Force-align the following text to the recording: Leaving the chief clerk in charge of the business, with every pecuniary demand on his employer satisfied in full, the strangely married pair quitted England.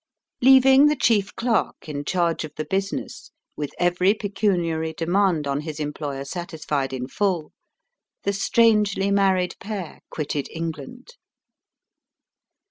Leaving 0.41 0.87
the 0.87 0.95
chief 0.95 1.35
clerk 1.35 1.87
in 1.87 2.03
charge 2.03 2.43
of 2.43 2.55
the 2.55 2.65
business, 2.65 3.29
with 3.55 3.69
every 3.77 4.15
pecuniary 4.15 4.93
demand 4.93 5.45
on 5.45 5.61
his 5.61 5.79
employer 5.79 6.25
satisfied 6.25 6.91
in 6.91 7.07
full, 7.07 7.51
the 8.23 8.33
strangely 8.33 9.11
married 9.11 9.55
pair 9.59 9.99
quitted 10.09 10.47
England. 10.49 11.09